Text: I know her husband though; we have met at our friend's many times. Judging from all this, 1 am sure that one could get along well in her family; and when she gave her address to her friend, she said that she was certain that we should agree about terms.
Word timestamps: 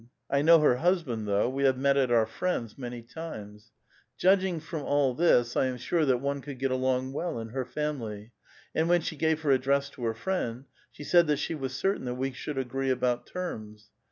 I 0.31 0.41
know 0.41 0.57
her 0.61 0.77
husband 0.77 1.27
though; 1.27 1.47
we 1.47 1.63
have 1.65 1.77
met 1.77 1.95
at 1.95 2.09
our 2.09 2.25
friend's 2.25 2.75
many 2.75 3.03
times. 3.03 3.71
Judging 4.17 4.59
from 4.59 4.81
all 4.81 5.13
this, 5.13 5.53
1 5.53 5.67
am 5.67 5.77
sure 5.77 6.05
that 6.07 6.17
one 6.17 6.41
could 6.41 6.57
get 6.57 6.71
along 6.71 7.13
well 7.13 7.37
in 7.37 7.49
her 7.49 7.65
family; 7.65 8.31
and 8.73 8.89
when 8.89 9.01
she 9.01 9.15
gave 9.15 9.41
her 9.41 9.51
address 9.51 9.91
to 9.91 10.03
her 10.05 10.15
friend, 10.15 10.65
she 10.91 11.03
said 11.03 11.27
that 11.27 11.37
she 11.37 11.53
was 11.53 11.75
certain 11.75 12.05
that 12.05 12.15
we 12.15 12.31
should 12.31 12.57
agree 12.57 12.89
about 12.89 13.27
terms. 13.27 13.91